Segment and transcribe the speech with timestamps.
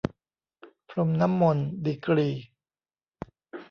[0.89, 2.29] พรมน้ำมนต์ ดีกรี